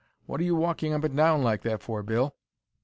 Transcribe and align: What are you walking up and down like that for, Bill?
What 0.25 0.41
are 0.41 0.43
you 0.43 0.55
walking 0.55 0.93
up 0.93 1.03
and 1.03 1.15
down 1.15 1.43
like 1.43 1.61
that 1.61 1.79
for, 1.83 2.01
Bill? 2.01 2.33